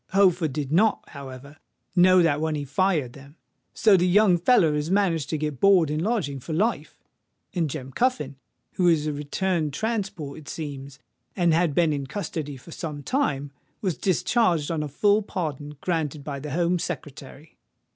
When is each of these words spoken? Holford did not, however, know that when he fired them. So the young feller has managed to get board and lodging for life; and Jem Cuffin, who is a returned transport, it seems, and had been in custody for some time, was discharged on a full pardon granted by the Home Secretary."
Holford 0.13 0.51
did 0.51 0.71
not, 0.71 1.07
however, 1.09 1.57
know 1.95 2.23
that 2.23 2.41
when 2.41 2.55
he 2.55 2.65
fired 2.65 3.13
them. 3.13 3.35
So 3.75 3.95
the 3.95 4.07
young 4.07 4.39
feller 4.39 4.73
has 4.73 4.89
managed 4.89 5.29
to 5.29 5.37
get 5.37 5.59
board 5.59 5.91
and 5.91 6.01
lodging 6.01 6.39
for 6.39 6.53
life; 6.53 6.97
and 7.53 7.69
Jem 7.69 7.91
Cuffin, 7.91 8.37
who 8.71 8.87
is 8.87 9.05
a 9.05 9.13
returned 9.13 9.73
transport, 9.73 10.39
it 10.39 10.49
seems, 10.49 10.97
and 11.35 11.53
had 11.53 11.75
been 11.75 11.93
in 11.93 12.07
custody 12.07 12.57
for 12.57 12.71
some 12.71 13.03
time, 13.03 13.51
was 13.79 13.95
discharged 13.95 14.71
on 14.71 14.81
a 14.81 14.87
full 14.87 15.21
pardon 15.21 15.77
granted 15.81 16.23
by 16.23 16.39
the 16.39 16.49
Home 16.49 16.79
Secretary." 16.79 17.59